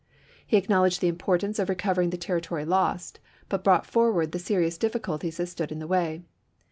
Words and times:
He 0.47 0.57
acknowledged 0.57 0.99
the 0.99 1.07
importance 1.07 1.59
of 1.59 1.69
recovering 1.69 2.09
the 2.09 2.17
territory 2.17 2.65
lost, 2.65 3.19
but 3.49 3.63
brought 3.63 3.85
forward 3.85 4.31
the 4.31 4.39
serious 4.39 4.79
difficulties 4.79 5.37
that 5.37 5.45
stood 5.45 5.71
in 5.71 5.77
the 5.77 5.85
way. 5.85 6.23